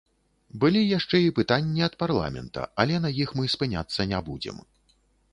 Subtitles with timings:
[0.61, 4.57] Былі яшчэ і пытанні ад парламента, але на іх мы спыняцца не будзем.